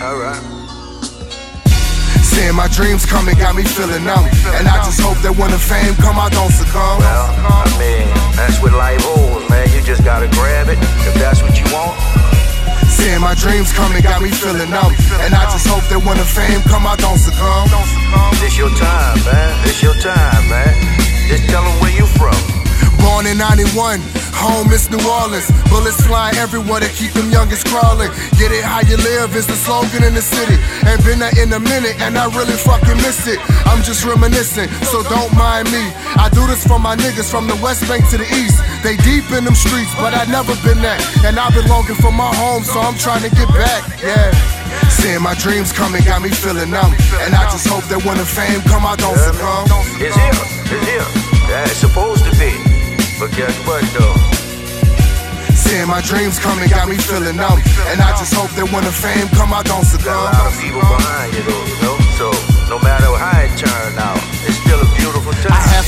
[0.00, 0.38] Alright.
[2.22, 4.22] Seeing my dreams coming got me feeling numb.
[4.54, 7.02] And I just hope that when the fame come, I don't succumb.
[7.02, 8.06] Well, I mean,
[8.38, 9.66] that's what life holds, man.
[9.74, 11.98] You just gotta grab it if that's what you want.
[12.94, 14.94] Seeing my dreams coming got me feeling numb.
[15.18, 17.66] And I just hope that when the fame come, I don't succumb.
[18.38, 19.50] This your time, man.
[19.66, 20.78] This your time, man.
[21.26, 22.38] Just tell them where you from.
[23.02, 23.98] Born in 91,
[24.38, 25.50] home is New Orleans.
[25.68, 28.10] Bullets flying everywhere to keep them youngest crawling.
[28.38, 30.54] Get it how you live is the slogan in the city.
[30.86, 33.42] Ain't been there in a minute and I really fucking miss it.
[33.66, 35.82] I'm just reminiscing, so don't mind me.
[36.14, 38.62] I do this for my niggas from the West Bank to the East.
[38.86, 41.02] They deep in them streets, but I never been that.
[41.26, 44.30] And I've been longing for my home, so I'm trying to get back, yeah.
[44.88, 46.94] Seeing my dreams coming got me feeling numb.
[47.26, 49.66] And I just hope that when the fame come, I don't succumb.
[49.98, 50.38] It's here.
[50.70, 51.08] It's here.
[51.50, 52.54] Yeah, it's supposed to be.
[53.18, 53.82] But guess what,
[55.88, 57.64] My dreams coming got me feeling numb.
[57.88, 60.20] And I just hope that when the fame come, I don't succumb.
[60.20, 61.96] Got a lot of people behind you, though, you know?
[62.20, 62.28] So,
[62.68, 64.17] no matter how it turned out,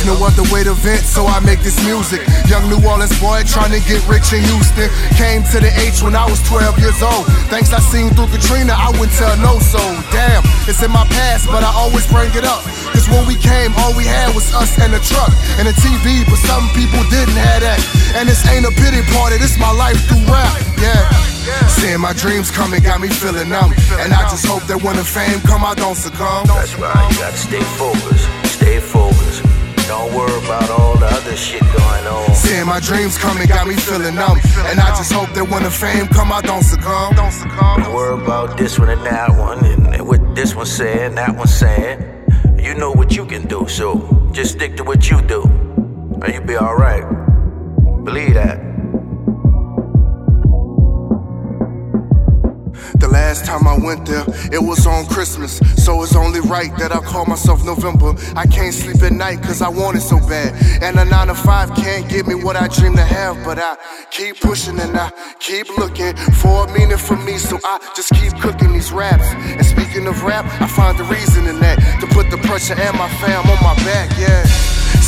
[0.00, 2.24] have no other way to vent, so I make this music.
[2.48, 4.88] Young New Orleans boy trying to get rich in Houston.
[5.16, 7.26] Came to the H when I was 12 years old.
[7.52, 9.94] Thanks I seen through Katrina, I wouldn't tell no soul.
[10.12, 12.64] Damn, it's in my past, but I always bring it up.
[12.92, 16.24] Cause when we came, all we had was us and a truck and a TV,
[16.24, 17.80] but some people didn't have that.
[18.16, 21.04] And this ain't a pity party, this my life through rap, yeah.
[21.68, 23.72] Seeing my dreams coming got me feeling numb.
[24.00, 26.46] And I just hope that when the fame come, I don't succumb.
[26.46, 28.28] That's right, you gotta stay focused.
[28.44, 29.49] Stay focused.
[29.90, 32.32] Don't worry about all the other shit going on.
[32.36, 34.38] Seeing my dreams coming got me feeling numb.
[34.70, 37.16] And I just hope that when the fame come, I don't succumb.
[37.16, 37.82] Don't succumb.
[37.82, 41.34] Don't worry about this one and that one, and, and what this one saying, that
[41.36, 41.98] one saying.
[42.56, 45.42] You know what you can do, so just stick to what you do,
[46.22, 47.02] and you'll be alright.
[53.30, 55.58] Last time I went there, it was on Christmas.
[55.84, 58.10] So it's only right that I call myself November.
[58.34, 60.50] I can't sleep at night cause I want it so bad.
[60.82, 63.36] And a 9 to 5 can't give me what I dream to have.
[63.44, 63.76] But I
[64.10, 67.38] keep pushing and I keep looking for a meaning for me.
[67.38, 69.28] So I just keep cooking these raps.
[69.58, 71.78] And speaking of rap, I find the reason in that.
[72.00, 74.42] To put the pressure and my fam on my back, yeah.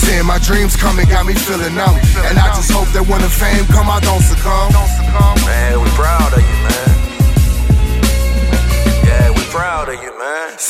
[0.03, 1.99] Seeing my dreams coming got me feeling numb.
[2.27, 4.72] And I just hope that when the fame come, I don't succumb.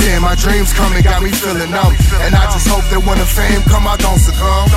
[0.03, 1.95] Seeing my dreams coming got me feeling numb.
[2.27, 4.69] And I just hope that when the fame come, I don't succumb.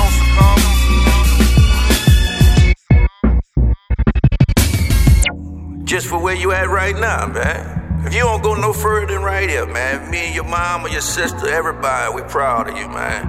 [5.84, 8.04] Just for where you at right now, man.
[8.06, 10.90] If you don't go no further than right here, man, me and your mom or
[10.90, 13.26] your sister, everybody, we proud of you, man.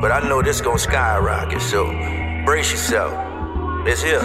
[0.00, 1.84] But I know this gonna skyrocket, so
[2.46, 3.12] brace yourself.
[3.86, 4.22] It's here.